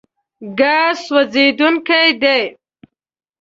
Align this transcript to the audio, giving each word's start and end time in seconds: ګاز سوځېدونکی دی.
ګاز 0.59 0.95
سوځېدونکی 1.07 2.07
دی. 2.21 2.41